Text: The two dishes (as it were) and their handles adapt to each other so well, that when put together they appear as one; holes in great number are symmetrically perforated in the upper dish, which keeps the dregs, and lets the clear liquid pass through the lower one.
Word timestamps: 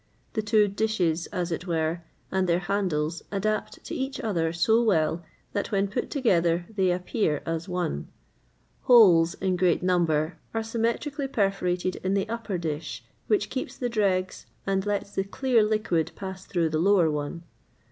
The 0.33 0.41
two 0.41 0.67
dishes 0.67 1.27
(as 1.27 1.51
it 1.51 1.67
were) 1.67 2.01
and 2.31 2.49
their 2.49 2.57
handles 2.57 3.21
adapt 3.31 3.83
to 3.83 3.93
each 3.93 4.19
other 4.19 4.51
so 4.51 4.81
well, 4.81 5.21
that 5.53 5.71
when 5.71 5.87
put 5.87 6.09
together 6.09 6.65
they 6.75 6.89
appear 6.89 7.43
as 7.45 7.69
one; 7.69 8.07
holes 8.89 9.35
in 9.35 9.55
great 9.57 9.83
number 9.83 10.39
are 10.55 10.63
symmetrically 10.63 11.27
perforated 11.27 11.97
in 11.97 12.15
the 12.15 12.27
upper 12.29 12.57
dish, 12.57 13.03
which 13.27 13.51
keeps 13.51 13.77
the 13.77 13.89
dregs, 13.89 14.47
and 14.65 14.87
lets 14.87 15.11
the 15.11 15.23
clear 15.23 15.61
liquid 15.61 16.11
pass 16.15 16.47
through 16.47 16.69
the 16.69 16.79
lower 16.79 17.11
one. 17.11 17.43